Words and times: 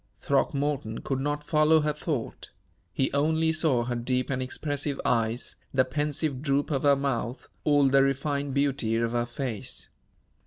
Throckmorton 0.19 1.01
could 1.01 1.19
not 1.19 1.43
follow 1.43 1.81
her 1.81 1.93
thought 1.93 2.49
he 2.91 3.13
only 3.13 3.51
saw 3.51 3.83
her 3.83 3.93
deep 3.95 4.31
and 4.31 4.41
expressive 4.41 4.99
eyes, 5.05 5.57
the 5.75 5.85
pensive 5.85 6.41
droop 6.41 6.71
of 6.71 6.81
her 6.81 6.95
mouth, 6.95 7.49
all 7.65 7.87
the 7.87 8.01
refined 8.01 8.55
beauty 8.55 8.95
of 8.95 9.11
her 9.11 9.27
face. 9.27 9.89